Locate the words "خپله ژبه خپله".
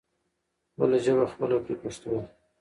0.71-1.57